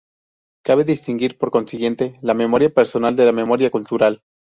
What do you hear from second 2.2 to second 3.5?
la memoria personal de la